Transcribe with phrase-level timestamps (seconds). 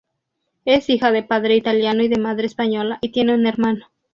[0.65, 3.85] Es hija de padre italiano y de madre española, y tiene un hermano.